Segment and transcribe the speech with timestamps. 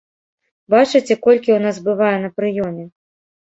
[0.73, 2.89] Бачыце, колькі ў нас бывае на прыёме?